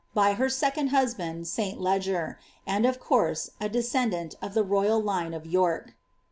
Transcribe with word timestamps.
by 0.15 0.33
her 0.33 0.49
second 0.49 0.87
husband, 0.87 1.47
St. 1.47 1.79
Leger, 1.79 2.39
and 2.65 2.87
of 2.87 2.99
course 2.99 3.51
a 3.61 3.69
ndant 3.69 4.33
of 4.41 4.55
the 4.55 4.63
royal 4.63 4.99
line 4.99 5.35
of 5.35 5.45
York. 5.45 5.93